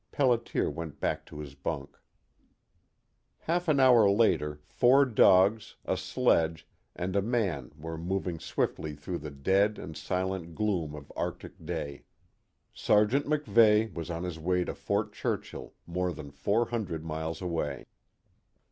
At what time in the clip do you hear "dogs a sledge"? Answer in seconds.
5.05-6.67